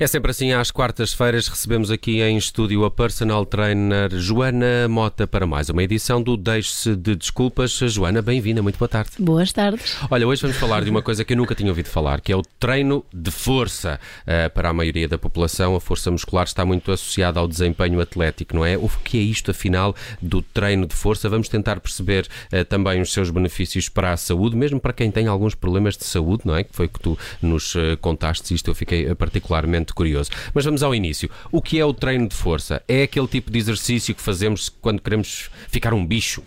É 0.00 0.08
sempre 0.08 0.32
assim, 0.32 0.50
às 0.50 0.72
quartas-feiras 0.72 1.46
recebemos 1.46 1.88
aqui 1.88 2.20
em 2.20 2.36
estúdio 2.36 2.84
a 2.84 2.90
personal 2.90 3.46
trainer 3.46 4.10
Joana 4.10 4.88
Mota 4.88 5.24
para 5.24 5.46
mais 5.46 5.68
uma 5.68 5.84
edição 5.84 6.20
do 6.20 6.36
Deixe-se 6.36 6.96
de 6.96 7.14
Desculpas. 7.14 7.70
Joana, 7.70 8.20
bem-vinda, 8.20 8.60
muito 8.60 8.76
boa 8.76 8.88
tarde. 8.88 9.10
Boas 9.20 9.52
tardes. 9.52 9.96
Olha, 10.10 10.26
hoje 10.26 10.42
vamos 10.42 10.56
falar 10.56 10.82
de 10.82 10.90
uma 10.90 11.00
coisa 11.00 11.24
que 11.24 11.32
eu 11.32 11.36
nunca 11.36 11.54
tinha 11.54 11.70
ouvido 11.70 11.86
falar, 11.86 12.20
que 12.20 12.32
é 12.32 12.36
o 12.36 12.42
treino 12.58 13.04
de 13.14 13.30
força. 13.30 14.00
Uh, 14.22 14.50
para 14.52 14.70
a 14.70 14.72
maioria 14.72 15.06
da 15.06 15.16
população, 15.16 15.76
a 15.76 15.80
força 15.80 16.10
muscular 16.10 16.44
está 16.44 16.64
muito 16.64 16.90
associada 16.90 17.38
ao 17.38 17.46
desempenho 17.46 18.00
atlético, 18.00 18.56
não 18.56 18.66
é? 18.66 18.76
O 18.76 18.88
que 18.88 19.16
é 19.16 19.22
isto, 19.22 19.52
afinal, 19.52 19.94
do 20.20 20.42
treino 20.42 20.88
de 20.88 20.94
força? 20.96 21.28
Vamos 21.28 21.48
tentar 21.48 21.78
perceber 21.78 22.26
uh, 22.52 22.64
também 22.64 23.00
os 23.00 23.12
seus 23.12 23.30
benefícios 23.30 23.88
para 23.88 24.12
a 24.12 24.16
saúde, 24.16 24.56
mesmo 24.56 24.80
para 24.80 24.92
quem 24.92 25.08
tem 25.12 25.28
alguns 25.28 25.54
problemas 25.54 25.96
de 25.96 26.04
saúde, 26.04 26.42
não 26.44 26.56
é? 26.56 26.64
Que 26.64 26.74
foi 26.74 26.88
que 26.88 26.98
tu 26.98 27.16
nos 27.40 27.76
uh, 27.76 27.96
contaste 28.00 28.52
isto, 28.52 28.68
eu 28.68 28.74
fiquei 28.74 29.14
particularmente 29.14 29.83
curioso. 29.92 30.30
Mas 30.54 30.64
vamos 30.64 30.82
ao 30.82 30.94
início. 30.94 31.28
O 31.50 31.60
que 31.60 31.78
é 31.78 31.84
o 31.84 31.92
treino 31.92 32.28
de 32.28 32.34
força? 32.34 32.82
É 32.86 33.02
aquele 33.02 33.26
tipo 33.26 33.50
de 33.50 33.58
exercício 33.58 34.14
que 34.14 34.22
fazemos 34.22 34.68
quando 34.68 35.02
queremos 35.02 35.50
ficar 35.68 35.92
um 35.92 36.06
bicho, 36.06 36.42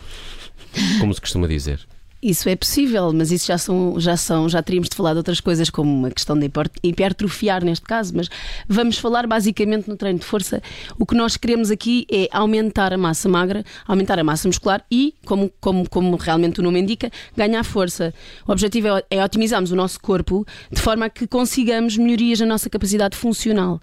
como 1.00 1.14
se 1.14 1.22
costuma 1.22 1.48
dizer? 1.48 1.86
Isso 2.22 2.50
é 2.50 2.56
possível, 2.56 3.14
mas 3.14 3.32
isso 3.32 3.46
já 3.46 3.60
são, 3.60 4.00
já 4.00 4.18
são, 4.18 4.50
já 4.50 4.64
teríamos 4.64 4.90
de 4.90 4.96
falar 4.96 5.12
de 5.12 5.18
outras 5.18 5.40
coisas, 5.40 5.70
como 5.70 5.94
uma 5.94 6.10
questão 6.10 6.38
de 6.38 6.50
hipertrofiar 6.82 7.64
neste 7.64 7.86
caso, 7.86 8.12
mas 8.16 8.28
vamos 8.68 8.98
falar 8.98 9.28
basicamente 9.28 9.88
no 9.88 9.96
treino 9.96 10.18
de 10.18 10.26
força. 10.26 10.60
O 10.98 11.06
que 11.06 11.14
nós 11.14 11.38
queremos 11.38 11.70
aqui 11.70 12.08
é 12.12 12.28
aumentar 12.32 12.92
a 12.92 12.98
massa 12.98 13.30
magra, 13.30 13.64
aumentar 13.88 14.18
a 14.18 14.24
massa 14.24 14.48
muscular 14.48 14.84
e, 14.90 15.14
como, 15.26 15.52
como, 15.62 15.88
como 15.88 16.16
realmente 16.16 16.60
o 16.60 16.64
nome 16.64 16.80
indica, 16.80 17.12
ganhar 17.36 17.64
força. 17.64 18.12
O 18.48 18.52
objetivo 18.52 18.88
é, 18.88 19.04
é 19.12 19.24
otimizarmos 19.24 19.72
o 19.72 19.76
nosso 19.76 20.00
corpo 20.00 20.44
de 20.72 20.82
forma 20.82 21.06
a 21.06 21.10
que 21.12 21.28
consigamos 21.28 21.98
melhorias 21.98 22.40
na 22.40 22.48
nossa 22.48 22.68
capacidade 22.68 23.16
funcional. 23.16 23.80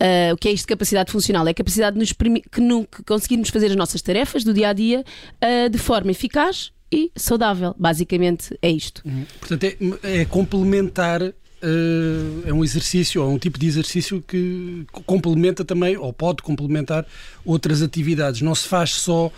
Uh, 0.00 0.34
o 0.34 0.36
que 0.36 0.48
é 0.48 0.52
isto 0.52 0.64
de 0.64 0.68
capacidade 0.68 1.10
funcional? 1.10 1.46
É 1.48 1.50
a 1.50 1.54
capacidade 1.54 1.94
de 1.94 2.00
nos 2.00 2.12
que, 2.12 2.60
no, 2.60 2.86
que 2.86 3.02
conseguirmos 3.02 3.48
fazer 3.48 3.66
as 3.66 3.76
nossas 3.76 4.02
tarefas 4.02 4.44
do 4.44 4.54
dia 4.54 4.68
a 4.68 4.72
dia 4.72 5.04
uh, 5.42 5.68
de 5.68 5.78
forma 5.78 6.12
eficaz 6.12 6.70
e 6.90 7.10
saudável. 7.16 7.74
Basicamente 7.78 8.56
é 8.62 8.70
isto. 8.70 9.02
Uhum. 9.04 9.24
Portanto, 9.40 9.64
é, 9.64 10.20
é 10.20 10.24
complementar 10.24 11.22
Uh, 11.62 12.46
é 12.46 12.52
um 12.52 12.62
exercício 12.62 13.22
ou 13.22 13.32
um 13.32 13.38
tipo 13.38 13.58
de 13.58 13.66
exercício 13.66 14.20
que 14.20 14.84
complementa 15.06 15.64
também 15.64 15.96
ou 15.96 16.12
pode 16.12 16.42
complementar 16.42 17.06
outras 17.46 17.80
atividades. 17.80 18.42
Não 18.42 18.54
se 18.54 18.68
faz 18.68 18.90
só 18.90 19.28
uh, 19.28 19.32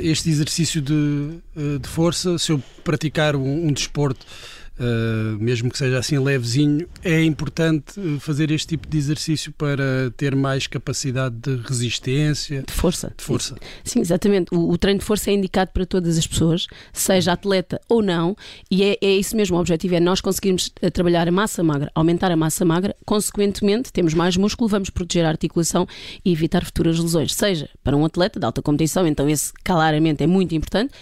este 0.00 0.30
exercício 0.30 0.80
de, 0.80 0.92
uh, 0.94 1.78
de, 1.80 1.88
força 1.88 2.38
se 2.38 2.52
eu 2.52 2.62
praticar 2.84 3.34
um, 3.34 3.66
um 3.66 3.72
desporto 3.72 4.24
uh, 4.78 5.38
mesmo 5.38 5.70
que 5.70 5.78
seja 5.78 5.98
assim 5.98 6.18
levezinho, 6.18 6.88
é 7.02 7.22
importante 7.22 7.94
fazer 8.20 8.50
este 8.50 8.68
tipo 8.68 8.88
de 8.88 8.98
exercício 8.98 9.52
para 9.52 10.10
ter 10.16 10.34
mais 10.34 10.66
capacidade 10.66 11.36
de 11.36 11.56
resistência. 11.56 12.62
De 12.62 12.72
força. 12.72 13.12
De 13.16 13.24
força. 13.24 13.56
Sim, 13.82 14.00
exatamente. 14.00 14.54
O, 14.54 14.70
o 14.70 14.78
treino 14.78 15.00
de 15.00 15.04
força 15.04 15.30
é 15.30 15.34
indicado 15.34 15.70
para 15.72 15.86
todas 15.86 16.18
as 16.18 16.26
pessoas, 16.26 16.66
seja 16.92 17.32
atleta 17.32 17.80
ou 17.88 18.02
não, 18.02 18.36
e 18.70 18.82
é, 18.82 18.98
é 19.00 19.16
isso 19.16 19.36
mesmo. 19.36 19.56
O 19.56 19.60
objetivo 19.60 19.94
é 19.94 20.00
nós 20.00 20.20
conseguirmos 20.20 20.72
eh, 20.80 20.90
trabalhar 20.90 21.28
a 21.28 21.32
massa 21.32 21.62
magra, 21.62 21.90
aumentar 21.94 22.30
a 22.30 22.36
massa 22.36 22.64
magra, 22.64 22.94
consequentemente, 23.04 23.92
temos 23.92 24.14
mais 24.14 24.36
músculo, 24.36 24.68
vamos 24.68 24.90
proteger 24.90 25.24
a 25.24 25.28
articulação 25.28 25.86
e 26.24 26.32
evitar 26.32 26.64
futuras 26.64 26.98
lesões. 26.98 27.34
Seja 27.34 27.68
para 27.82 27.96
um 27.96 28.04
atleta 28.04 28.38
de 28.38 28.46
alta 28.46 28.62
competição, 28.62 29.06
então 29.06 29.28
esse 29.28 29.52
claramente 29.62 30.22
é 30.22 30.26
muito 30.26 30.54
importante 30.54 30.92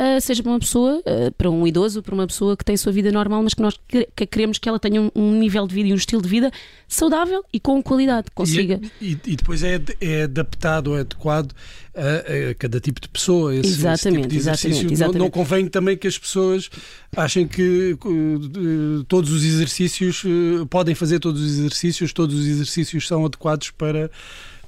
uh, 0.00 0.20
seja 0.20 0.42
para 0.42 0.52
uma 0.52 0.58
pessoa, 0.58 1.00
uh, 1.00 1.32
para 1.36 1.50
um 1.50 1.66
idoso, 1.66 2.02
para 2.02 2.14
uma 2.14 2.26
pessoa 2.26 2.56
que 2.56 2.64
tem 2.64 2.74
a 2.74 2.78
sua 2.78 2.92
vida 2.92 3.10
normal, 3.10 3.42
mas 3.42 3.54
que 3.54 3.62
nós 3.62 3.78
que 3.88 4.06
queremos 4.26 4.58
que 4.58 4.68
ela 4.68 4.78
tenha 4.78 5.02
um, 5.02 5.10
um, 5.14 5.34
nível 5.34 5.66
de 5.66 5.74
vida 5.74 5.88
e 5.88 5.92
um 5.92 5.96
estilo 5.96 6.22
de 6.22 6.28
vida 6.28 6.50
saudável 6.86 7.44
e 7.52 7.60
com 7.60 7.82
qualidade, 7.82 8.28
consiga. 8.34 8.80
E, 9.00 9.12
e, 9.12 9.20
e 9.26 9.36
depois 9.36 9.62
é, 9.62 9.80
é 10.00 10.22
adaptado, 10.22 10.96
é 10.96 11.00
adequado 11.00 11.52
a, 11.94 12.50
a, 12.50 12.54
cada 12.54 12.80
tipo 12.80 13.00
de 13.00 13.08
pessoa. 13.08 13.54
Esse, 13.54 13.68
exatamente, 13.68 14.36
esse 14.36 14.36
tipo. 14.36 14.36
Exatamente, 14.36 14.92
exatamente. 14.92 15.18
Não, 15.18 15.24
não, 15.24 15.30
convém 15.30 15.66
também 15.68 15.96
que 15.96 16.06
as 16.06 16.18
pessoas 16.18 16.70
achem 17.16 17.46
que 17.46 17.96
uh, 18.04 19.04
todos 19.04 19.32
os 19.32 19.44
exercícios 19.44 20.22
uh, 20.24 20.66
podem 20.66 20.94
fazer 20.94 21.18
todos 21.18 21.42
os 21.42 21.58
exercícios, 21.58 22.12
todos 22.12 22.38
os 22.38 22.46
exercícios 22.46 23.06
são 23.06 23.24
adequados 23.24 23.70
para, 23.70 24.10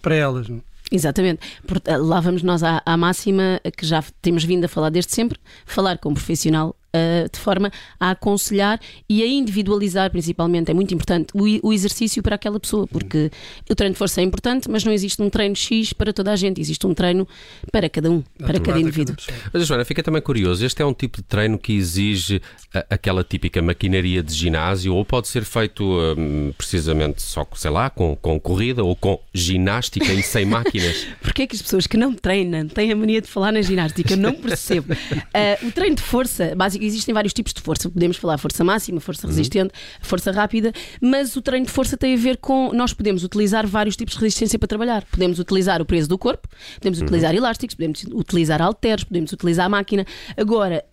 para 0.03 0.15
elas. 0.15 0.49
Não? 0.49 0.70
Exatamente. 0.91 1.41
Eh, 1.85 1.97
lá 1.97 2.21
vamos 2.21 2.43
nós 2.43 2.63
à, 2.63 2.83
à, 2.85 2.97
máxima 2.97 3.61
que 3.77 3.87
já 3.87 4.03
temos 4.21 4.43
vindo 4.45 4.65
a 4.65 4.69
falar 4.69 4.91
desde 4.91 5.13
sempre: 5.13 5.39
falar 5.65 5.99
com 5.99 6.11
um 6.11 6.15
profissional 6.15 6.75
uh, 6.95 7.31
de 7.31 7.39
forma 7.39 7.71
a 7.99 8.11
aconselhar 8.11 8.81
e 9.09 9.23
a 9.23 9.27
individualizar, 9.27 10.11
principalmente. 10.11 10.71
É 10.71 10.75
muito 10.75 10.95
importante 10.95 11.29
o, 11.35 11.69
o, 11.69 11.73
exercício 11.73 12.23
para 12.23 12.35
aquela 12.35 12.59
pessoa, 12.59 12.87
porque 12.87 13.31
o 13.69 13.75
treino 13.75 13.95
de 13.95 13.99
força 13.99 14.21
é 14.21 14.25
importante, 14.25 14.69
mas 14.69 14.85
não 14.85 14.93
existe 14.93 15.21
um 15.23 15.31
treino 15.31 15.57
X 15.57 15.93
para 15.93 16.13
toda 16.13 16.33
a 16.33 16.37
gente, 16.37 16.61
existe 16.61 16.87
um 16.87 16.95
treino 16.95 17.27
para 17.73 17.89
cada 17.89 18.11
um, 18.11 18.23
para 18.39 18.61
cada 18.61 18.79
indivíduo. 18.79 19.17
Mas, 19.53 19.67
Joana, 19.67 19.85
fica 19.85 20.03
também 20.03 20.23
curioso: 20.23 20.65
este 20.65 20.83
é 20.83 20.87
um 20.87 20.95
tipo 20.95 21.19
de 21.19 21.23
treino 21.25 21.59
que 21.59 21.73
exige 21.73 22.43
a, 22.75 22.87
aquela 22.91 23.23
típica 23.23 23.63
maquinaria 23.63 24.23
de 24.23 24.35
ginásio, 24.35 24.95
ou 24.95 25.05
pode 25.05 25.29
ser 25.29 25.45
feito 25.45 25.85
um, 25.85 26.53
precisamente 26.57 27.23
só, 27.23 27.47
sei 27.55 27.71
lá, 27.71 27.91
com, 27.91 28.17
com 28.17 28.39
corrida 28.39 28.83
ou 28.83 28.95
com 28.97 29.21
ginástica 29.33 30.13
e 30.13 30.23
sem 30.23 30.45
máquinas? 30.45 31.07
Porquê 31.23 31.43
é 31.43 31.47
que 31.47 31.57
as 31.57 31.63
pessoas 31.63 31.87
que 31.87 31.97
não 31.97 32.15
treinam 32.15 32.69
têm 32.69 32.93
a 32.93 32.97
mania 32.97 33.21
de 33.21 33.29
falar 33.29 33.53
na 33.53 33.63
ginástica? 33.63 34.15
Eu 34.15 34.19
não 34.19 34.35
percebo. 34.35 34.93
Uh, 34.93 35.67
o 35.69 35.73
treino 35.73 35.97
de 35.97 36.03
força, 36.03 36.55
basicamente, 36.57 36.80
existem 36.87 37.15
vários 37.15 37.33
tipos 37.33 37.53
de 37.53 37.61
força. 37.61 37.89
Podemos 37.89 38.17
falar 38.17 38.39
força 38.39 38.65
máxima, 38.65 39.01
força 39.01 39.27
uhum. 39.27 39.33
resistente, 39.33 39.73
força 40.01 40.31
rápida, 40.33 40.73
mas 41.01 41.37
o 41.37 41.43
treino 41.43 41.67
de 41.67 41.73
força 41.73 41.97
tem 41.97 42.15
a 42.15 42.17
ver 42.17 42.37
com. 42.37 42.73
Nós 42.73 42.93
podemos 42.93 43.25
utilizar 43.25 43.67
vários 43.67 43.97
tipos 43.97 44.15
de 44.15 44.21
resistência 44.21 44.59
para 44.59 44.69
trabalhar. 44.69 45.05
Podemos 45.11 45.39
utilizar 45.39 45.81
o 45.81 45.85
peso 45.85 46.09
do 46.09 46.19
corpo, 46.19 46.49
podemos 46.77 46.99
uhum. 46.99 47.05
utilizar 47.05 47.35
elásticos, 47.35 47.75
podemos 47.75 48.05
utilizar 48.13 48.63
halteres, 48.63 49.05
podemos 49.05 49.33
utilizar 49.33 49.67
a 49.67 49.69
máquina. 49.69 50.05
Agora, 50.37 50.85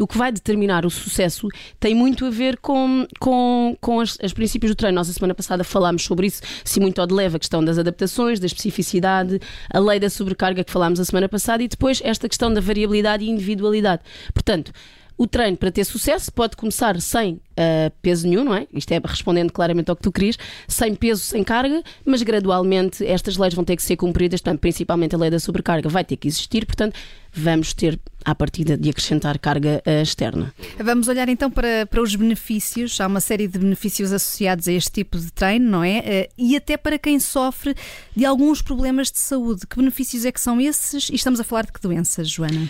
o 0.00 0.06
que 0.06 0.18
vai 0.18 0.32
determinar 0.32 0.84
o 0.84 0.90
sucesso 0.90 1.48
tem 1.78 1.94
muito 1.94 2.26
a 2.26 2.30
ver 2.30 2.58
com, 2.58 3.06
com, 3.18 3.76
com 3.80 4.00
as, 4.00 4.18
as 4.22 4.32
princípios 4.32 4.72
do 4.72 4.76
treino. 4.76 4.96
Nós, 4.96 5.08
a 5.08 5.12
semana 5.12 5.34
passada, 5.34 5.64
falámos 5.64 6.04
sobre 6.04 6.26
isso, 6.26 6.42
se 6.64 6.80
muito 6.80 7.00
ou 7.00 7.06
de 7.06 7.14
leve, 7.14 7.36
a 7.36 7.38
questão 7.38 7.64
das 7.64 7.78
adaptações, 7.78 8.40
da 8.40 8.46
especificidade, 8.46 9.40
a 9.72 9.78
lei 9.78 9.98
da 9.98 10.10
sobrecarga 10.10 10.64
que 10.64 10.72
falámos 10.72 11.00
a 11.00 11.04
semana 11.04 11.28
passada 11.28 11.62
e 11.62 11.68
depois 11.68 12.00
esta 12.04 12.28
questão 12.28 12.52
da 12.52 12.60
variabilidade 12.60 13.24
e 13.24 13.30
individualidade. 13.30 14.02
Portanto, 14.32 14.72
o 15.18 15.26
treino 15.26 15.56
para 15.56 15.70
ter 15.70 15.84
sucesso 15.84 16.32
pode 16.32 16.56
começar 16.56 17.00
sem 17.00 17.34
uh, 17.34 17.90
peso 18.02 18.28
nenhum, 18.28 18.44
não 18.44 18.54
é? 18.54 18.66
Isto 18.72 18.92
é 18.92 19.00
respondendo 19.02 19.52
claramente 19.52 19.90
ao 19.90 19.96
que 19.96 20.02
tu 20.02 20.12
querias, 20.12 20.38
sem 20.68 20.94
peso, 20.94 21.22
sem 21.22 21.42
carga, 21.42 21.82
mas 22.04 22.22
gradualmente 22.22 23.04
estas 23.04 23.36
leis 23.36 23.54
vão 23.54 23.64
ter 23.64 23.76
que 23.76 23.82
ser 23.82 23.96
cumpridas, 23.96 24.40
portanto, 24.40 24.60
principalmente 24.60 25.14
a 25.14 25.18
lei 25.18 25.30
da 25.30 25.40
sobrecarga 25.40 25.88
vai 25.88 26.04
ter 26.04 26.16
que 26.16 26.28
existir, 26.28 26.66
portanto, 26.66 26.98
vamos 27.32 27.72
ter 27.72 27.98
à 28.24 28.34
partida 28.34 28.76
de 28.76 28.90
acrescentar 28.90 29.38
carga 29.38 29.82
uh, 29.86 30.02
externa. 30.02 30.52
Vamos 30.78 31.06
olhar 31.08 31.28
então 31.28 31.50
para, 31.50 31.86
para 31.86 32.02
os 32.02 32.14
benefícios. 32.16 33.00
Há 33.00 33.06
uma 33.06 33.20
série 33.20 33.46
de 33.46 33.58
benefícios 33.58 34.12
associados 34.12 34.66
a 34.66 34.72
este 34.72 34.90
tipo 34.90 35.18
de 35.18 35.30
treino, 35.30 35.70
não 35.70 35.84
é? 35.84 35.98
Uh, 35.98 36.32
e 36.36 36.56
até 36.56 36.76
para 36.76 36.98
quem 36.98 37.20
sofre 37.20 37.74
de 38.14 38.24
alguns 38.24 38.60
problemas 38.60 39.10
de 39.10 39.18
saúde. 39.18 39.66
Que 39.66 39.76
benefícios 39.76 40.24
é 40.24 40.32
que 40.32 40.40
são 40.40 40.60
esses? 40.60 41.08
E 41.08 41.14
estamos 41.14 41.38
a 41.38 41.44
falar 41.44 41.66
de 41.66 41.72
que 41.72 41.80
doenças, 41.80 42.28
Joana? 42.28 42.68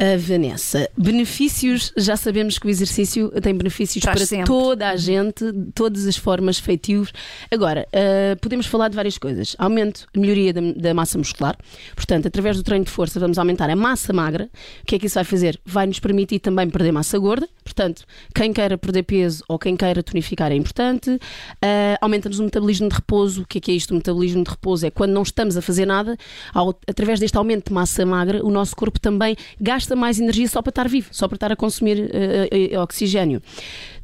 A 0.00 0.16
Vanessa, 0.16 0.88
benefícios, 0.96 1.92
já 1.96 2.16
sabemos 2.16 2.56
que 2.56 2.68
o 2.68 2.70
exercício 2.70 3.32
tem 3.42 3.52
benefícios 3.52 4.00
Traz 4.00 4.16
para 4.16 4.26
sempre. 4.26 4.46
toda 4.46 4.90
a 4.90 4.94
gente, 4.94 5.50
de 5.50 5.72
todas 5.72 6.06
as 6.06 6.16
formas, 6.16 6.56
feitios. 6.56 7.12
Agora, 7.50 7.84
uh, 7.88 8.38
podemos 8.40 8.66
falar 8.66 8.90
de 8.90 8.94
várias 8.94 9.18
coisas. 9.18 9.56
Aumento, 9.58 10.06
melhoria 10.16 10.52
da, 10.52 10.60
da, 10.76 10.94
massa 10.94 11.18
muscular. 11.18 11.58
Portanto, 11.96 12.28
através 12.28 12.56
do 12.56 12.62
treino 12.62 12.84
de 12.84 12.92
força, 12.92 13.18
vamos 13.18 13.38
aumentar 13.38 13.68
a 13.68 13.74
massa 13.74 14.12
magra. 14.12 14.48
O 14.82 14.86
que 14.86 14.94
é 14.94 14.98
que 15.00 15.06
isso 15.06 15.16
vai 15.16 15.24
fazer? 15.24 15.60
Vai 15.66 15.88
nos 15.88 15.98
permitir 15.98 16.38
também 16.38 16.70
perder 16.70 16.92
massa 16.92 17.18
gorda. 17.18 17.48
Portanto, 17.64 18.04
quem 18.32 18.52
queira 18.52 18.78
perder 18.78 19.02
peso 19.02 19.42
ou 19.48 19.58
quem 19.58 19.76
queira 19.76 20.00
tonificar 20.00 20.52
é 20.52 20.54
importante. 20.54 21.10
Uh, 21.10 21.98
Aumenta-nos 22.00 22.38
o 22.38 22.44
metabolismo 22.44 22.88
de 22.88 22.94
repouso. 22.94 23.42
O 23.42 23.44
que 23.44 23.58
é 23.58 23.60
que 23.60 23.72
é 23.72 23.74
isto? 23.74 23.90
O 23.90 23.94
metabolismo 23.94 24.44
de 24.44 24.50
repouso 24.50 24.86
é 24.86 24.92
quando 24.92 25.10
não 25.10 25.22
estamos 25.22 25.56
a 25.56 25.60
fazer 25.60 25.86
nada, 25.86 26.16
ao, 26.54 26.78
através 26.86 27.18
deste 27.18 27.36
aumento 27.36 27.70
de 27.70 27.74
massa 27.74 28.06
magra, 28.06 28.46
o 28.46 28.50
nosso 28.50 28.76
corpo 28.76 29.00
também 29.00 29.34
gasta 29.60 29.87
mais 29.96 30.18
energia 30.20 30.48
só 30.48 30.62
para 30.62 30.70
estar 30.70 30.88
vivo, 30.88 31.08
só 31.10 31.28
para 31.28 31.36
estar 31.36 31.52
a 31.52 31.56
consumir 31.56 31.98
uh, 31.98 32.80
oxigênio. 32.80 33.42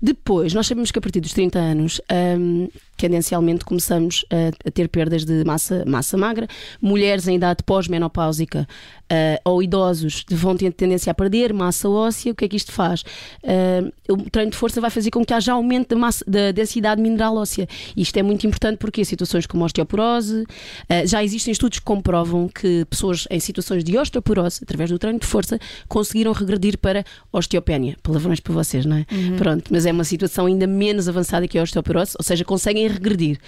Depois, 0.00 0.52
nós 0.52 0.66
sabemos 0.66 0.90
que 0.90 0.98
a 0.98 1.02
partir 1.02 1.20
dos 1.20 1.32
30 1.32 1.58
anos, 1.58 2.00
um, 2.38 2.68
tendencialmente 3.04 3.66
começamos 3.66 4.24
a, 4.30 4.66
a, 4.66 4.70
ter 4.70 4.88
perdas 4.88 5.26
de 5.26 5.44
massa, 5.44 5.84
massa 5.86 6.16
magra. 6.16 6.48
Mulheres 6.80 7.28
em 7.28 7.36
idade 7.36 7.62
pós-menopáusica 7.62 8.66
uh, 9.12 9.40
ou 9.44 9.62
idosos 9.62 10.24
vão 10.30 10.56
ter 10.56 10.72
tendência 10.72 11.10
a 11.10 11.14
perder 11.14 11.52
massa 11.52 11.86
óssea. 11.86 12.32
O 12.32 12.34
que 12.34 12.46
é 12.46 12.48
que 12.48 12.56
isto 12.56 12.72
faz? 12.72 13.02
Uh, 13.42 13.92
o 14.08 14.30
treino 14.30 14.50
de 14.50 14.56
força 14.56 14.80
vai 14.80 14.88
fazer 14.88 15.10
com 15.10 15.22
que 15.22 15.34
haja 15.34 15.52
aumento 15.52 15.90
da, 15.90 15.96
massa, 15.96 16.24
da 16.26 16.50
densidade 16.50 17.02
mineral 17.02 17.36
óssea. 17.36 17.68
Isto 17.94 18.16
é 18.16 18.22
muito 18.22 18.46
importante 18.46 18.78
porque 18.78 19.04
situações 19.04 19.46
como 19.46 19.66
osteoporose, 19.66 20.42
uh, 20.42 21.06
já 21.06 21.22
existem 21.22 21.52
estudos 21.52 21.80
que 21.80 21.84
comprovam 21.84 22.48
que 22.48 22.86
pessoas 22.86 23.28
em 23.30 23.38
situações 23.38 23.84
de 23.84 23.98
osteoporose, 23.98 24.60
através 24.62 24.88
do 24.88 24.98
treino 24.98 25.18
de 25.18 25.26
força, 25.26 25.58
conseguiram 25.88 26.32
regredir 26.32 26.78
para 26.78 27.04
osteopénia. 27.30 27.98
Palavrões 28.02 28.40
para 28.40 28.54
vocês, 28.54 28.86
não 28.86 28.96
é? 28.96 29.06
Uhum. 29.12 29.36
Pronto, 29.36 29.64
mas 29.70 29.84
é 29.84 29.92
uma 29.92 30.04
situação 30.04 30.46
ainda 30.46 30.66
menos 30.66 31.06
avançada 31.06 31.46
que 31.46 31.58
a 31.58 31.62
osteoporose, 31.62 32.14
ou 32.18 32.24
seja, 32.24 32.44
conseguem 32.46 32.93
regredir. 32.94 33.38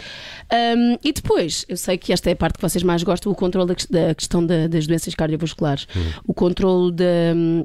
Um, 0.52 0.98
e 1.02 1.12
depois, 1.12 1.64
eu 1.68 1.76
sei 1.76 1.96
que 1.96 2.12
esta 2.12 2.30
é 2.30 2.32
a 2.32 2.36
parte 2.36 2.56
que 2.56 2.62
vocês 2.62 2.82
mais 2.82 3.02
gostam, 3.02 3.32
o 3.32 3.34
controle 3.34 3.68
da, 3.68 3.74
da 3.90 4.14
questão 4.14 4.44
da, 4.44 4.66
das 4.66 4.86
doenças 4.86 5.14
cardiovasculares. 5.14 5.86
Hum. 5.96 6.12
O 6.26 6.34
controle 6.34 6.92
de 6.92 7.34
um, 7.34 7.64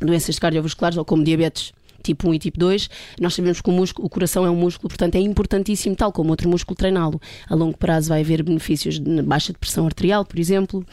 doenças 0.00 0.38
cardiovasculares, 0.38 0.96
ou 0.96 1.04
como 1.04 1.24
diabetes 1.24 1.72
tipo 2.02 2.28
1 2.28 2.34
e 2.34 2.38
tipo 2.38 2.58
2, 2.58 2.90
nós 3.20 3.34
sabemos 3.34 3.60
que 3.60 3.70
o, 3.70 3.72
músculo, 3.72 4.06
o 4.06 4.10
coração 4.10 4.44
é 4.44 4.50
um 4.50 4.56
músculo, 4.56 4.88
portanto 4.88 5.14
é 5.14 5.20
importantíssimo, 5.20 5.96
tal 5.96 6.12
como 6.12 6.30
outro 6.30 6.48
músculo, 6.48 6.76
treiná-lo. 6.76 7.20
A 7.48 7.54
longo 7.54 7.76
prazo 7.76 8.10
vai 8.10 8.20
haver 8.20 8.42
benefícios 8.42 8.98
na 8.98 9.22
baixa 9.22 9.52
de 9.52 9.58
pressão 9.58 9.86
arterial, 9.86 10.24
por 10.24 10.38
exemplo. 10.38 10.84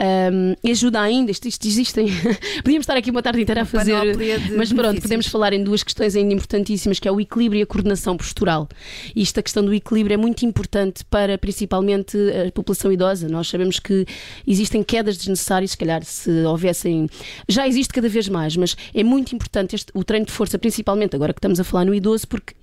Um, 0.00 0.70
ajuda 0.70 1.00
ainda, 1.00 1.30
isto, 1.30 1.46
isto 1.46 1.66
existem. 1.66 2.06
Podíamos 2.64 2.84
estar 2.84 2.96
aqui 2.96 3.10
uma 3.10 3.22
tarde 3.22 3.42
inteira 3.42 3.62
a 3.62 3.64
fazer. 3.64 4.16
Mas 4.56 4.72
pronto, 4.72 5.00
podemos 5.00 5.26
falar 5.26 5.52
em 5.52 5.62
duas 5.62 5.82
questões 5.82 6.16
ainda 6.16 6.34
importantíssimas, 6.34 6.98
que 6.98 7.08
é 7.08 7.12
o 7.12 7.20
equilíbrio 7.20 7.60
e 7.60 7.62
a 7.62 7.66
coordenação 7.66 8.16
postural. 8.16 8.68
E 9.14 9.22
esta 9.22 9.42
questão 9.42 9.64
do 9.64 9.72
equilíbrio 9.72 10.14
é 10.14 10.16
muito 10.16 10.44
importante 10.44 11.04
para 11.04 11.36
principalmente 11.38 12.16
a 12.46 12.50
população 12.52 12.92
idosa. 12.92 13.28
Nós 13.28 13.48
sabemos 13.48 13.78
que 13.78 14.06
existem 14.46 14.82
quedas 14.82 15.16
desnecessárias, 15.16 15.72
se 15.72 15.76
calhar 15.76 16.04
se 16.04 16.30
houvessem. 16.44 17.08
Já 17.48 17.66
existe 17.66 17.92
cada 17.92 18.08
vez 18.08 18.28
mais, 18.28 18.56
mas 18.56 18.76
é 18.94 19.02
muito 19.02 19.34
importante 19.34 19.74
este, 19.74 19.92
o 19.94 20.04
treino 20.04 20.26
de 20.26 20.32
força 20.32 20.53
principalmente 20.58 21.14
agora 21.14 21.32
que 21.32 21.38
estamos 21.38 21.60
a 21.60 21.64
falar 21.64 21.84
no 21.84 21.94
idoso, 21.94 22.26
porque 22.28 22.54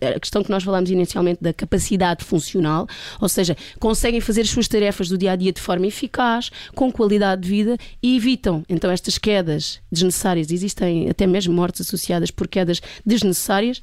a 0.00 0.20
questão 0.20 0.42
que 0.42 0.50
nós 0.50 0.62
falámos 0.62 0.90
inicialmente 0.90 1.42
da 1.42 1.52
capacidade 1.52 2.24
funcional, 2.24 2.86
ou 3.20 3.28
seja, 3.28 3.56
conseguem 3.78 4.20
fazer 4.20 4.42
as 4.42 4.50
suas 4.50 4.68
tarefas 4.68 5.08
do 5.08 5.18
dia 5.18 5.32
a 5.32 5.36
dia 5.36 5.52
de 5.52 5.60
forma 5.60 5.86
eficaz, 5.86 6.50
com 6.74 6.90
qualidade 6.90 7.42
de 7.42 7.48
vida 7.48 7.76
e 8.02 8.16
evitam 8.16 8.64
então 8.68 8.90
estas 8.90 9.18
quedas 9.18 9.80
desnecessárias. 9.90 10.50
Existem 10.50 11.08
até 11.08 11.26
mesmo 11.26 11.54
mortes 11.54 11.80
associadas 11.80 12.30
por 12.30 12.48
quedas 12.48 12.80
desnecessárias 13.04 13.80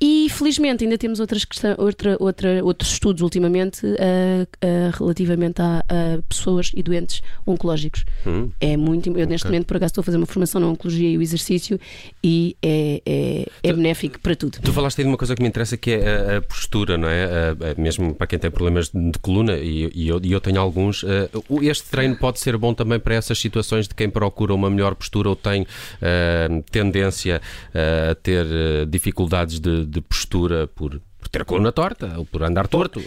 e 0.00 0.28
felizmente 0.30 0.84
ainda 0.84 0.98
temos 0.98 1.20
outras 1.20 1.44
questões, 1.44 1.76
outra, 1.78 2.16
outra, 2.20 2.64
outros 2.64 2.92
estudos 2.92 3.22
ultimamente 3.22 3.86
uh, 3.86 3.90
uh, 3.92 4.96
relativamente 4.98 5.60
a, 5.60 5.78
a, 5.80 6.22
pessoas 6.28 6.70
e 6.74 6.82
doentes 6.82 7.22
oncológicos. 7.46 8.04
Hum. 8.26 8.50
É 8.60 8.76
muito. 8.76 9.08
Eu 9.08 9.12
okay. 9.12 9.26
neste 9.26 9.46
momento 9.46 9.66
por 9.66 9.76
acaso 9.76 9.90
estou 9.90 10.02
a 10.02 10.04
fazer 10.04 10.16
uma 10.16 10.26
formação 10.26 10.60
na 10.60 10.68
oncologia 10.68 11.10
e 11.10 11.18
o 11.18 11.22
exercício 11.22 11.78
e 12.22 12.55
é, 12.62 13.02
é, 13.04 13.46
é 13.62 13.72
tu, 13.72 13.76
benéfico 13.76 14.20
para 14.20 14.34
tudo. 14.34 14.58
Tu 14.60 14.72
falaste 14.72 14.98
aí 14.98 15.04
de 15.04 15.10
uma 15.10 15.16
coisa 15.16 15.34
que 15.34 15.42
me 15.42 15.48
interessa 15.48 15.76
que 15.76 15.92
é 15.92 16.34
a, 16.34 16.36
a 16.38 16.40
postura, 16.42 16.96
não 16.96 17.08
é? 17.08 17.24
A, 17.24 17.50
a, 17.50 17.80
mesmo 17.80 18.14
para 18.14 18.26
quem 18.26 18.38
tem 18.38 18.50
problemas 18.50 18.88
de, 18.88 19.10
de 19.10 19.18
coluna, 19.18 19.56
e, 19.56 19.90
e, 19.94 20.08
eu, 20.08 20.20
e, 20.22 20.32
eu, 20.32 20.40
tenho 20.40 20.60
alguns, 20.60 21.02
uh, 21.02 21.28
este 21.62 21.88
treino 21.90 22.16
pode 22.16 22.40
ser 22.40 22.56
bom 22.56 22.74
também 22.74 22.98
para 22.98 23.14
essas 23.14 23.38
situações 23.38 23.86
de 23.86 23.94
quem 23.94 24.08
procura 24.08 24.54
uma 24.54 24.70
melhor 24.70 24.94
postura 24.94 25.28
ou 25.28 25.36
tem 25.36 25.62
uh, 25.62 26.62
tendência 26.70 27.40
uh, 27.74 28.10
a 28.12 28.14
ter 28.14 28.46
dificuldades 28.88 29.60
de, 29.60 29.86
de 29.86 30.00
postura 30.00 30.66
por 30.66 31.00
ter 31.36 31.42
a 31.42 31.44
coluna 31.44 31.72
torta 31.72 32.14
ou 32.16 32.24
por 32.24 32.42
andar 32.42 32.66
torto. 32.66 33.02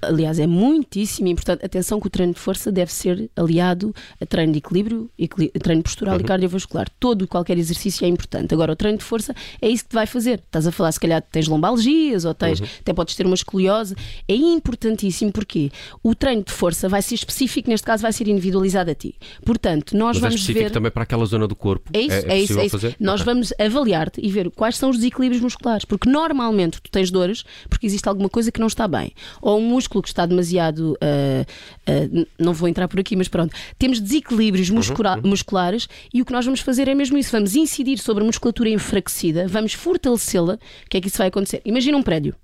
Aliás, 0.00 0.38
é 0.38 0.46
muitíssimo 0.46 1.28
importante. 1.28 1.64
Atenção 1.64 2.00
que 2.00 2.06
o 2.06 2.10
treino 2.10 2.34
de 2.34 2.38
força 2.38 2.70
deve 2.70 2.92
ser 2.92 3.30
aliado 3.34 3.94
a 4.20 4.26
treino 4.26 4.52
de 4.52 4.58
equilíbrio, 4.58 5.10
treino 5.62 5.82
postural 5.82 6.16
uhum. 6.16 6.20
e 6.20 6.24
cardiovascular. 6.24 6.88
Todo 7.00 7.24
e 7.24 7.26
qualquer 7.26 7.58
exercício 7.58 8.04
é 8.04 8.08
importante. 8.08 8.54
Agora, 8.54 8.72
o 8.72 8.76
treino 8.76 8.98
de 8.98 9.04
força 9.04 9.34
é 9.60 9.68
isso 9.68 9.84
que 9.84 9.90
te 9.90 9.94
vai 9.94 10.06
fazer. 10.06 10.40
Estás 10.40 10.66
a 10.66 10.72
falar, 10.72 10.92
se 10.92 11.00
calhar 11.00 11.22
tens 11.22 11.48
lombalgias 11.48 12.24
ou 12.24 12.34
tens, 12.34 12.60
uhum. 12.60 12.66
até 12.80 12.92
podes 12.92 13.14
ter 13.14 13.26
uma 13.26 13.34
escoliose. 13.34 13.96
É 14.28 14.34
importantíssimo 14.34 15.32
porque 15.32 15.70
o 16.02 16.14
treino 16.14 16.44
de 16.44 16.52
força 16.52 16.88
vai 16.88 17.02
ser 17.02 17.14
específico, 17.14 17.68
neste 17.68 17.86
caso 17.86 18.02
vai 18.02 18.12
ser 18.12 18.28
individualizado 18.28 18.90
a 18.90 18.94
ti. 18.94 19.14
Portanto, 19.44 19.96
nós 19.96 20.16
Mas 20.16 20.16
é 20.16 20.20
vamos 20.20 20.34
é 20.34 20.36
específico 20.36 20.64
ver... 20.64 20.70
também 20.70 20.90
para 20.90 21.02
aquela 21.02 21.24
zona 21.24 21.48
do 21.48 21.56
corpo. 21.56 21.90
É 21.92 22.00
isso, 22.00 22.16
é, 22.16 22.20
é, 22.20 22.32
é 22.32 22.40
isso. 22.40 22.60
É 22.60 22.66
isso. 22.66 22.78
Nós 23.00 23.20
okay. 23.20 23.32
vamos 23.32 23.52
avaliar-te 23.58 24.20
e 24.22 24.30
ver 24.30 24.50
quais 24.50 24.76
são 24.76 24.90
os 24.90 24.96
desequilíbrios 24.96 25.42
musculares. 25.42 25.84
Porque 25.84 26.08
normalmente 26.08 26.80
tu 26.80 26.90
tens 26.90 27.10
dores 27.10 27.44
porque 27.68 27.86
existe 27.86 28.08
alguma 28.08 28.28
coisa 28.28 28.50
que 28.50 28.60
não 28.60 28.66
está 28.66 28.86
bem. 28.86 29.12
Ou 29.40 29.58
um 29.58 29.68
músculo 29.68 30.02
que 30.02 30.08
está 30.08 30.26
demasiado. 30.26 30.96
Uh, 31.02 31.44
uh, 31.90 32.26
não 32.38 32.52
vou 32.52 32.68
entrar 32.68 32.88
por 32.88 33.00
aqui, 33.00 33.16
mas 33.16 33.28
pronto. 33.28 33.54
Temos 33.78 34.00
desequilíbrios 34.00 34.70
muscula 34.70 35.16
uhum, 35.16 35.30
musculares 35.30 35.88
e 36.12 36.22
o 36.22 36.24
que 36.24 36.32
nós 36.32 36.44
vamos 36.44 36.60
fazer 36.60 36.88
é 36.88 36.94
mesmo 36.94 37.18
isso. 37.18 37.32
Vamos 37.32 37.54
incidir 37.54 37.98
sobre 37.98 38.22
a 38.22 38.26
musculatura 38.26 38.68
enfraquecida, 38.68 39.46
vamos 39.48 39.72
fortalecê-la. 39.74 40.54
O 40.54 40.88
que 40.88 40.96
é 40.96 41.00
que 41.00 41.08
isso 41.08 41.18
vai 41.18 41.28
acontecer? 41.28 41.60
Imagina 41.64 41.96
um 41.96 42.02
prédio. 42.02 42.34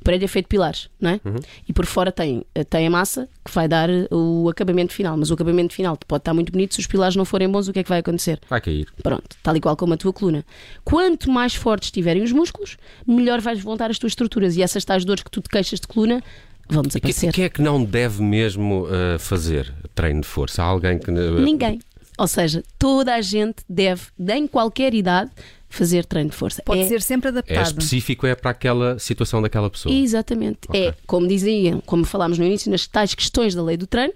O 0.00 0.04
prédio 0.04 0.24
é 0.24 0.28
feito 0.28 0.46
de 0.46 0.48
pilares, 0.48 0.88
não 1.00 1.10
é? 1.10 1.20
Uhum. 1.24 1.36
E 1.68 1.72
por 1.72 1.86
fora 1.86 2.10
tem, 2.10 2.44
tem 2.68 2.86
a 2.86 2.90
massa 2.90 3.28
que 3.44 3.52
vai 3.52 3.68
dar 3.68 3.88
o 4.10 4.48
acabamento 4.48 4.92
final. 4.92 5.16
Mas 5.16 5.30
o 5.30 5.34
acabamento 5.34 5.74
final 5.74 5.96
pode 6.06 6.20
estar 6.20 6.34
muito 6.34 6.50
bonito, 6.52 6.74
se 6.74 6.80
os 6.80 6.86
pilares 6.86 7.16
não 7.16 7.24
forem 7.24 7.48
bons, 7.48 7.68
o 7.68 7.72
que 7.72 7.78
é 7.78 7.82
que 7.82 7.88
vai 7.88 8.00
acontecer? 8.00 8.40
Vai 8.48 8.60
cair. 8.60 8.88
Pronto, 9.02 9.36
tal 9.42 9.56
e 9.56 9.60
qual 9.60 9.76
como 9.76 9.94
a 9.94 9.96
tua 9.96 10.12
coluna. 10.12 10.44
Quanto 10.84 11.30
mais 11.30 11.54
fortes 11.54 11.88
estiverem 11.88 12.22
os 12.22 12.32
músculos, 12.32 12.76
melhor 13.06 13.40
vais 13.40 13.60
voltar 13.60 13.90
as 13.90 13.98
tuas 13.98 14.12
estruturas. 14.12 14.56
E 14.56 14.62
essas 14.62 14.84
tais 14.84 15.04
dores 15.04 15.22
que 15.22 15.30
tu 15.30 15.40
te 15.40 15.48
queixas 15.48 15.80
de 15.80 15.86
coluna 15.86 16.22
vão 16.68 16.82
desaparecer. 16.82 17.30
E 17.30 17.32
quem 17.32 17.44
é 17.44 17.48
que 17.48 17.62
não 17.62 17.84
deve 17.84 18.22
mesmo 18.22 18.86
uh, 18.86 19.18
fazer 19.18 19.72
treino 19.94 20.22
de 20.22 20.26
força? 20.26 20.62
Há 20.62 20.66
alguém 20.66 20.98
que. 20.98 21.10
Uh... 21.10 21.40
Ninguém. 21.40 21.80
Ou 22.18 22.28
seja, 22.28 22.62
toda 22.78 23.14
a 23.14 23.20
gente 23.22 23.64
deve, 23.68 24.02
em 24.18 24.46
qualquer 24.46 24.94
idade, 24.94 25.30
fazer 25.72 26.04
treino 26.04 26.30
de 26.30 26.36
força. 26.36 26.62
Pode 26.62 26.82
é, 26.82 26.88
ser 26.88 27.00
sempre 27.00 27.28
adaptado. 27.28 27.58
É 27.58 27.62
específico, 27.62 28.26
é 28.26 28.34
para 28.34 28.50
aquela 28.50 28.98
situação 28.98 29.40
daquela 29.40 29.70
pessoa. 29.70 29.94
Exatamente. 29.94 30.58
Okay. 30.68 30.88
É, 30.88 30.94
como 31.06 31.26
diziam, 31.26 31.80
como 31.80 32.04
falámos 32.04 32.38
no 32.38 32.44
início, 32.44 32.70
nas 32.70 32.86
tais 32.86 33.14
questões 33.14 33.54
da 33.54 33.62
lei 33.62 33.76
do 33.76 33.86
treino, 33.86 34.12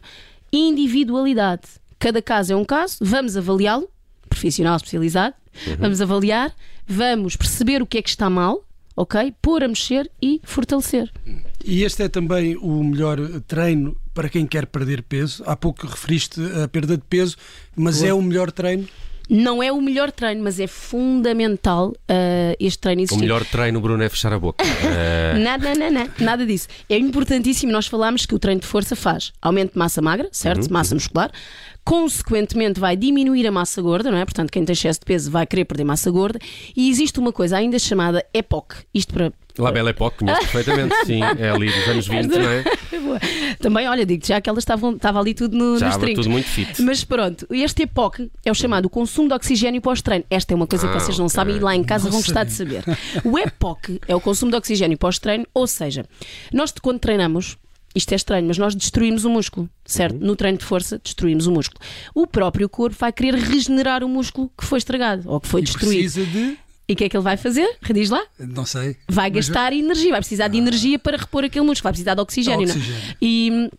individualidade. 0.52 1.62
Cada 1.98 2.20
caso 2.20 2.52
é 2.52 2.56
um 2.56 2.64
caso, 2.64 2.98
vamos 3.00 3.36
avaliá-lo, 3.36 3.88
profissional 4.28 4.76
especializado, 4.76 5.34
uhum. 5.66 5.76
vamos 5.78 6.00
avaliar, 6.00 6.54
vamos 6.86 7.36
perceber 7.36 7.80
o 7.80 7.86
que 7.86 7.98
é 7.98 8.02
que 8.02 8.10
está 8.10 8.28
mal, 8.28 8.62
ok? 8.94 9.32
Pôr 9.40 9.64
a 9.64 9.68
mexer 9.68 10.10
e 10.20 10.40
fortalecer. 10.44 11.10
E 11.64 11.84
este 11.84 12.02
é 12.02 12.08
também 12.08 12.54
o 12.56 12.84
melhor 12.84 13.18
treino 13.46 13.96
para 14.12 14.28
quem 14.28 14.46
quer 14.46 14.66
perder 14.66 15.02
peso. 15.02 15.42
Há 15.46 15.56
pouco 15.56 15.86
referiste 15.86 16.38
a 16.62 16.68
perda 16.68 16.98
de 16.98 17.04
peso, 17.04 17.36
mas 17.74 17.98
Boa. 17.98 18.08
é 18.08 18.14
o 18.14 18.20
melhor 18.20 18.52
treino 18.52 18.86
não 19.28 19.62
é 19.62 19.72
o 19.72 19.80
melhor 19.80 20.12
treino, 20.12 20.42
mas 20.42 20.60
é 20.60 20.66
fundamental 20.66 21.88
uh, 21.88 22.56
este 22.58 22.78
treino 22.78 23.02
existir. 23.02 23.16
O 23.16 23.20
melhor 23.20 23.44
treino, 23.44 23.80
Bruno, 23.80 24.02
é 24.02 24.08
fechar 24.08 24.32
a 24.32 24.38
boca. 24.38 24.64
Uh... 24.64 25.38
nada, 25.38 25.74
nada, 25.74 25.90
nada, 25.90 26.10
nada 26.18 26.46
disso. 26.46 26.68
É 26.88 26.96
importantíssimo. 26.96 27.72
Nós 27.72 27.86
falámos 27.86 28.26
que 28.26 28.34
o 28.34 28.38
treino 28.38 28.60
de 28.60 28.66
força 28.66 28.94
faz 28.94 29.32
aumento 29.42 29.72
de 29.72 29.78
massa 29.78 30.00
magra, 30.00 30.28
certo? 30.32 30.66
Uhum, 30.66 30.72
massa 30.72 30.94
uhum. 30.94 30.96
muscular. 30.96 31.30
Consequentemente, 31.84 32.80
vai 32.80 32.96
diminuir 32.96 33.46
a 33.46 33.52
massa 33.52 33.80
gorda, 33.80 34.10
não 34.10 34.18
é? 34.18 34.24
Portanto, 34.24 34.50
quem 34.50 34.64
tem 34.64 34.72
excesso 34.72 35.00
de 35.00 35.06
peso 35.06 35.30
vai 35.30 35.46
querer 35.46 35.64
perder 35.64 35.84
massa 35.84 36.10
gorda. 36.10 36.38
E 36.76 36.90
existe 36.90 37.18
uma 37.20 37.32
coisa 37.32 37.56
ainda 37.56 37.78
chamada 37.78 38.24
EPOC. 38.34 38.74
Isto 38.92 39.14
para 39.14 39.32
La 39.58 39.72
Belle 39.72 39.90
Époque, 39.90 40.18
conheço 40.18 40.40
perfeitamente, 40.40 40.94
sim, 41.06 41.20
é 41.22 41.50
ali 41.50 41.66
dos 41.66 41.88
anos 41.88 42.06
20, 42.06 42.26
não 42.28 42.50
é? 42.50 42.64
Também, 43.60 43.88
olha, 43.88 44.04
digo 44.04 44.24
já 44.26 44.40
que 44.40 44.48
elas 44.50 44.62
estavam 44.62 44.94
estava 44.94 45.18
ali 45.18 45.34
tudo 45.34 45.56
no, 45.56 45.78
já 45.78 45.86
nos 45.86 45.96
trinques. 45.96 46.24
tudo 46.24 46.30
muito 46.30 46.48
fit. 46.48 46.80
Mas 46.82 47.04
pronto, 47.04 47.46
este 47.50 47.82
EPOC 47.82 48.30
é 48.44 48.50
o 48.50 48.54
chamado 48.54 48.88
consumo 48.88 49.28
de 49.28 49.34
oxigênio 49.34 49.80
pós-treino. 49.80 50.24
Esta 50.30 50.52
é 50.52 50.56
uma 50.56 50.66
coisa 50.66 50.86
ah, 50.86 50.92
que 50.92 51.00
vocês 51.00 51.18
não 51.18 51.26
okay. 51.26 51.34
sabem 51.34 51.56
e 51.56 51.60
lá 51.60 51.74
em 51.74 51.82
casa 51.82 52.04
não 52.04 52.12
vão 52.12 52.20
gostar 52.20 52.44
de 52.44 52.52
saber. 52.52 52.84
O 53.24 53.38
EPOC 53.38 54.00
é 54.06 54.14
o 54.14 54.20
consumo 54.20 54.50
de 54.50 54.56
oxigênio 54.56 54.98
pós-treino, 54.98 55.46
ou 55.54 55.66
seja, 55.66 56.04
nós 56.52 56.72
quando 56.80 56.98
treinamos, 56.98 57.56
isto 57.94 58.12
é 58.12 58.16
estranho, 58.16 58.46
mas 58.46 58.58
nós 58.58 58.74
destruímos 58.74 59.24
o 59.24 59.30
músculo, 59.30 59.68
certo? 59.84 60.14
Uhum. 60.20 60.26
No 60.26 60.36
treino 60.36 60.58
de 60.58 60.64
força, 60.64 61.00
destruímos 61.02 61.46
o 61.46 61.52
músculo. 61.52 61.80
O 62.14 62.26
próprio 62.26 62.68
corpo 62.68 62.96
vai 62.98 63.12
querer 63.12 63.34
regenerar 63.34 64.04
o 64.04 64.08
músculo 64.08 64.50
que 64.56 64.64
foi 64.64 64.78
estragado 64.78 65.22
ou 65.26 65.40
que 65.40 65.48
foi 65.48 65.62
e 65.62 65.64
destruído. 65.64 66.12
Precisa 66.12 66.26
de 66.26 66.58
e 66.88 66.92
o 66.92 66.96
que 66.96 67.04
é 67.04 67.08
que 67.08 67.16
ele 67.16 67.24
vai 67.24 67.36
fazer? 67.36 67.68
Rediz 67.82 68.10
lá? 68.10 68.22
Não 68.38 68.64
sei. 68.64 68.96
Vai 69.08 69.30
gastar 69.30 69.72
mas... 69.72 69.80
energia, 69.80 70.10
vai 70.12 70.20
precisar 70.20 70.48
de 70.48 70.58
energia 70.58 70.98
para 70.98 71.16
repor 71.16 71.44
aquele 71.44 71.64
músculo, 71.64 71.84
vai 71.84 71.92
precisar 71.92 72.14
de 72.14 72.20
oxigênio. 72.20 72.68
oxigênio. 72.68 73.00
Não? 73.08 73.14
E 73.20 73.50
hum, 73.52 73.70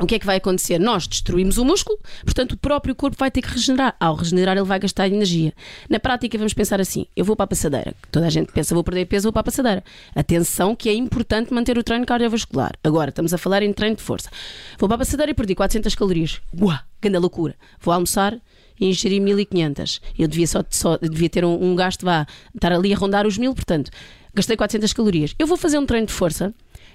o 0.00 0.06
que 0.06 0.14
é 0.14 0.18
que 0.18 0.24
vai 0.24 0.36
acontecer? 0.36 0.78
Nós 0.78 1.06
destruímos 1.06 1.58
o 1.58 1.64
músculo, 1.64 1.98
portanto 2.24 2.52
o 2.52 2.56
próprio 2.56 2.94
corpo 2.94 3.16
vai 3.18 3.30
ter 3.30 3.42
que 3.42 3.48
regenerar. 3.48 3.94
Ao 4.00 4.14
regenerar, 4.14 4.56
ele 4.56 4.66
vai 4.66 4.78
gastar 4.78 5.06
energia. 5.06 5.52
Na 5.88 6.00
prática, 6.00 6.38
vamos 6.38 6.54
pensar 6.54 6.80
assim: 6.80 7.06
eu 7.14 7.24
vou 7.24 7.36
para 7.36 7.44
a 7.44 7.48
passadeira. 7.48 7.94
Toda 8.10 8.26
a 8.26 8.30
gente 8.30 8.50
pensa, 8.50 8.74
vou 8.74 8.82
perder 8.82 9.06
peso, 9.06 9.24
vou 9.24 9.32
para 9.32 9.40
a 9.40 9.44
passadeira. 9.44 9.84
Atenção, 10.14 10.74
que 10.74 10.88
é 10.88 10.94
importante 10.94 11.52
manter 11.52 11.76
o 11.76 11.82
treino 11.82 12.06
cardiovascular. 12.06 12.72
Agora, 12.82 13.10
estamos 13.10 13.34
a 13.34 13.38
falar 13.38 13.62
em 13.62 13.72
treino 13.72 13.96
de 13.96 14.02
força. 14.02 14.30
Vou 14.78 14.88
para 14.88 14.96
a 14.96 14.98
passadeira 14.98 15.32
e 15.32 15.34
perdi 15.34 15.54
400 15.54 15.94
calorias. 15.94 16.40
Uau, 16.58 16.78
grande 17.00 17.18
loucura. 17.18 17.54
Vou 17.80 17.92
almoçar, 17.92 18.38
e 18.80 18.88
ingerir 18.88 19.20
1500. 19.20 20.00
Eu 20.18 20.26
devia, 20.26 20.46
só, 20.46 20.64
só 20.70 20.96
devia 20.96 21.28
ter 21.28 21.44
um, 21.44 21.62
um 21.62 21.76
gasto, 21.76 22.04
vá, 22.04 22.26
estar 22.54 22.72
ali 22.72 22.92
a 22.92 22.96
rondar 22.96 23.26
os 23.26 23.36
1000, 23.36 23.54
portanto, 23.54 23.90
gastei 24.34 24.56
400 24.56 24.92
calorias. 24.92 25.34
Eu 25.38 25.46
vou 25.46 25.56
fazer 25.56 25.78
um 25.78 25.86
treino 25.86 26.06
de 26.06 26.12
força 26.12 26.54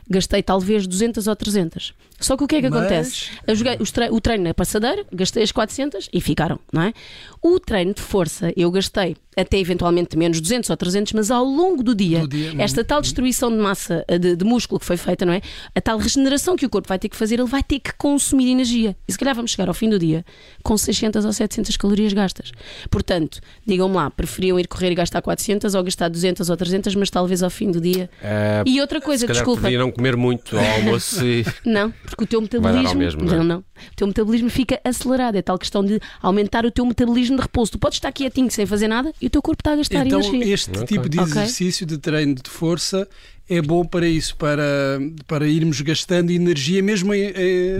gastei 0.10 0.44
talvez 0.44 0.88
200 0.88 1.28
ou 1.28 1.36
300. 1.36 1.94
Só 2.20 2.38
que 2.38 2.44
o 2.44 2.48
que 2.48 2.56
é 2.56 2.62
que 2.62 2.70
Mas... 2.70 2.80
acontece? 2.80 3.32
Eu 3.46 3.56
joguei 3.56 3.78
o 4.12 4.22
treino 4.22 4.44
na 4.44 4.54
passadeira, 4.54 5.06
gastei 5.12 5.44
as 5.44 5.52
400 5.52 6.10
e 6.14 6.22
ficaram, 6.22 6.60
não 6.72 6.84
é? 6.84 6.94
O 7.42 7.60
treino 7.60 7.94
de 7.94 8.02
força, 8.02 8.54
eu 8.56 8.72
gastei 8.72 9.18
até 9.36 9.60
eventualmente 9.60 10.18
menos 10.18 10.40
200 10.40 10.70
ou 10.70 10.78
300, 10.78 11.14
mas 11.14 11.32
ao 11.32 11.44
longo 11.44 11.84
do 11.84 11.94
dia, 11.94 12.22
do 12.22 12.28
dia 12.28 12.54
esta 12.58 12.84
tal 12.84 13.02
destruição 13.02 13.50
de 13.50 13.58
massa, 13.58 14.06
de, 14.20 14.36
de, 14.36 14.46
músculo 14.46 14.80
que 14.80 14.86
foi 14.86 14.98
feita, 14.98 15.26
não 15.26 15.34
é? 15.34 15.42
A 15.74 15.82
tal 15.82 15.98
regeneração 15.98 16.56
que 16.56 16.66
o 16.66 16.70
corpo 16.70 16.88
vai 16.88 17.00
ter 17.00 17.10
que 17.10 17.16
fazer, 17.16 17.40
ele 17.40 17.50
vai 17.50 17.64
ter 17.64 17.80
que 17.80 17.94
consumir 17.98 18.50
energia. 18.50 18.96
E 19.08 19.12
se 19.12 19.18
calhar 19.18 19.36
vamos 19.36 19.52
chegar 19.52 19.68
ao 19.68 19.74
fim 19.74 19.90
do 19.90 20.00
dia 20.00 20.26
com 20.64 20.78
600 20.78 21.26
ou 21.26 21.34
700 21.34 21.78
calorias 21.78 22.14
gastas. 22.14 22.52
Portanto, 22.90 23.40
digam-me 23.66 23.96
lá, 23.96 24.10
preferiam 24.10 24.60
ir 24.60 24.68
correr 24.68 24.92
e 24.92 24.96
gastar 24.96 25.22
400 25.22 25.76
ou 25.76 25.84
gastar 25.84 26.10
200 26.10 26.50
ou 26.50 26.58
300, 26.58 26.96
mas 26.96 27.10
talvez 27.10 27.44
ao 27.44 27.50
fim 27.50 27.72
do 27.72 27.82
dia. 27.82 28.10
Uh, 28.22 28.68
e 28.68 28.82
outra 28.82 29.02
coisa, 29.02 29.28
desculpa. 29.28 29.70
não 29.78 29.92
comer 29.92 30.16
muito 30.16 30.58
ao 30.58 30.66
almoço 30.66 31.26
e... 31.26 31.46
Não, 31.66 31.92
porque 31.92 32.24
o 32.24 32.28
teu 32.28 32.42
metabolismo. 32.42 33.00
Mesmo, 33.00 33.24
não, 33.24 33.34
é? 33.34 33.38
não, 33.38 33.44
não. 33.44 33.60
O 33.60 33.96
teu 33.96 34.08
metabolismo 34.08 34.50
fica 34.50 34.80
acelerado. 34.84 35.36
É 35.36 35.42
tal 35.42 35.58
questão 35.58 35.84
de 35.84 36.00
aumentar 36.22 36.66
o 36.66 36.72
teu 36.72 36.86
metabolismo 36.86 37.36
de 37.36 37.42
repouso. 37.42 37.74
Tu 37.74 37.80
podes 37.80 37.98
estar 37.98 38.12
quietinho 38.12 38.50
sem 38.52 38.66
fazer 38.66 38.88
nada 38.88 39.12
e 39.26 39.28
o 39.28 39.30
teu 39.32 39.42
corpo 39.42 39.60
está 39.60 39.74
a 39.74 39.76
gastar 39.78 40.06
então, 40.06 40.20
energia. 40.20 40.54
Este 40.54 40.70
okay. 40.70 40.86
tipo 40.86 41.10
de 41.10 41.20
exercício 41.20 41.84
okay. 41.84 41.98
de 41.98 42.02
treino 42.02 42.36
de 42.36 42.48
força 42.48 43.10
é 43.50 43.60
bom 43.60 43.84
para 43.84 44.08
isso, 44.08 44.36
para, 44.36 45.00
para 45.26 45.48
irmos 45.48 45.82
gastando 45.82 46.30
energia 46.30 46.84
mesmo 46.84 47.12
em, 47.12 47.32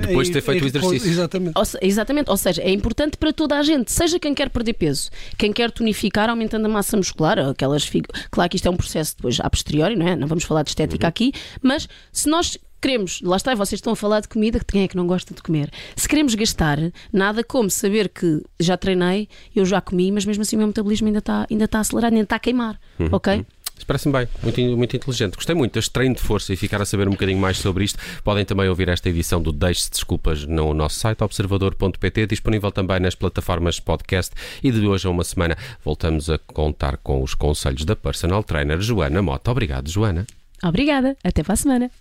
depois 0.02 0.28
em, 0.28 0.32
de 0.32 0.40
ter 0.40 0.42
feito 0.42 0.64
em, 0.64 0.66
o 0.66 0.68
exercício. 0.68 1.08
Exatamente. 1.08 1.54
Ou, 1.56 1.64
exatamente, 1.84 2.32
ou 2.32 2.38
seja, 2.38 2.64
é 2.64 2.72
importante 2.72 3.16
para 3.16 3.32
toda 3.32 3.60
a 3.60 3.62
gente, 3.62 3.92
seja 3.92 4.18
quem 4.18 4.34
quer 4.34 4.50
perder 4.50 4.74
peso, 4.74 5.12
quem 5.38 5.54
quer 5.54 5.70
tonificar, 5.70 6.32
aumentando 6.32 6.66
a 6.66 6.70
massa 6.70 6.98
muscular, 6.98 7.38
aquelas 7.38 7.88
claro 8.32 8.50
que 8.50 8.56
isto 8.56 8.68
é 8.68 8.72
um 8.72 8.78
processo 8.78 9.16
depois 9.16 9.40
a 9.40 9.48
posteriori, 9.48 9.96
não 9.96 10.08
é? 10.08 10.16
Não 10.16 10.28
vamos 10.28 10.46
falar 10.46 10.64
de 10.64 10.70
estética 10.70 11.06
uhum. 11.06 11.10
aqui, 11.10 11.32
mas 11.62 11.88
se 12.12 12.28
nós 12.28 12.58
queremos, 12.86 13.20
lá 13.24 13.36
está, 13.36 13.56
vocês 13.56 13.80
estão 13.80 13.94
a 13.94 13.96
falar 13.96 14.20
de 14.20 14.28
comida, 14.28 14.60
que 14.60 14.66
quem 14.66 14.84
é 14.84 14.88
que 14.88 14.96
não 14.96 15.08
gosta 15.08 15.34
de 15.34 15.42
comer? 15.42 15.72
Se 15.96 16.08
queremos 16.08 16.36
gastar, 16.36 16.78
nada 17.12 17.44
como 17.44 17.68
saber 17.68 18.10
que 18.10 18.44
já 18.60 18.78
treinei, 18.78 19.28
eu 19.56 19.66
já 19.66 19.82
comi, 19.82 20.12
mas 20.12 20.24
mesmo 20.24 20.44
assim 20.44 20.56
o 20.56 20.60
meu 20.60 20.68
metabolismo 20.68 21.08
ainda 21.08 21.18
está 21.18 21.48
ainda 21.50 21.68
tá 21.68 21.80
acelerado, 21.80 22.14
ainda 22.14 22.26
está 22.26 22.36
a 22.36 22.40
queimar, 22.40 22.80
uhum. 23.00 23.10
ok? 23.12 23.44
Isso 23.76 23.88
parece-me 23.88 24.14
bem, 24.14 24.28
muito, 24.42 24.62
muito 24.78 24.96
inteligente. 24.96 25.36
Gostei 25.36 25.56
muito 25.56 25.74
deste 25.74 25.92
treino 25.92 26.16
de 26.16 26.22
força 26.22 26.54
e 26.54 26.56
ficar 26.56 26.80
a 26.82 26.86
saber 26.86 27.08
um 27.08 27.12
bocadinho 27.12 27.40
mais 27.40 27.58
sobre 27.58 27.84
isto. 27.84 28.00
Podem 28.24 28.46
também 28.46 28.70
ouvir 28.70 28.88
esta 28.88 29.10
edição 29.10 29.42
do 29.42 29.52
Deixe-se 29.52 29.90
Desculpas 29.90 30.46
no 30.46 30.74
nosso 30.74 31.00
site 31.00 31.24
observador.pt, 31.24 32.28
disponível 32.28 32.72
também 32.72 33.00
nas 33.00 33.16
plataformas 33.16 33.80
podcast. 33.80 34.34
E 34.64 34.72
de 34.72 34.88
hoje 34.88 35.08
a 35.08 35.10
uma 35.10 35.26
semana 35.26 35.58
voltamos 35.84 36.30
a 36.30 36.38
contar 36.38 36.98
com 36.98 37.22
os 37.22 37.34
conselhos 37.34 37.84
da 37.84 37.96
personal 37.96 38.44
trainer 38.44 38.80
Joana 38.80 39.22
Mota. 39.22 39.52
Obrigado, 39.52 39.90
Joana. 39.90 40.26
Obrigada, 40.64 41.18
até 41.24 41.44
para 41.44 41.54
a 41.54 41.58
semana. 41.58 41.92